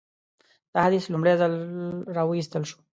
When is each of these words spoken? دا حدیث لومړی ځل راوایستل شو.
دا 0.73 0.79
حدیث 0.85 1.03
لومړی 1.09 1.33
ځل 1.41 1.53
راوایستل 2.17 2.63
شو. 2.69 2.79